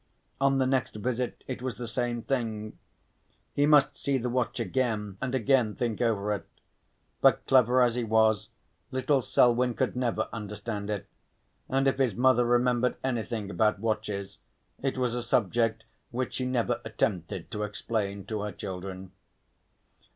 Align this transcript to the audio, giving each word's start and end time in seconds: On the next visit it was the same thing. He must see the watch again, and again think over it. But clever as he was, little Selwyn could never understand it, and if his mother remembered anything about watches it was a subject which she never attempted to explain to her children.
On 0.39 0.57
the 0.57 0.65
next 0.65 0.95
visit 0.95 1.43
it 1.47 1.61
was 1.61 1.75
the 1.75 1.87
same 1.87 2.23
thing. 2.23 2.75
He 3.53 3.67
must 3.67 3.95
see 3.95 4.17
the 4.17 4.31
watch 4.31 4.59
again, 4.59 5.19
and 5.21 5.35
again 5.35 5.75
think 5.75 6.01
over 6.01 6.33
it. 6.33 6.47
But 7.21 7.45
clever 7.45 7.83
as 7.83 7.93
he 7.93 8.03
was, 8.03 8.49
little 8.89 9.21
Selwyn 9.21 9.75
could 9.75 9.95
never 9.95 10.27
understand 10.33 10.89
it, 10.89 11.05
and 11.69 11.87
if 11.87 11.99
his 11.99 12.15
mother 12.15 12.45
remembered 12.45 12.97
anything 13.03 13.51
about 13.51 13.77
watches 13.77 14.39
it 14.81 14.97
was 14.97 15.13
a 15.13 15.21
subject 15.21 15.83
which 16.09 16.33
she 16.33 16.45
never 16.45 16.81
attempted 16.83 17.51
to 17.51 17.61
explain 17.61 18.25
to 18.25 18.41
her 18.41 18.51
children. 18.51 19.11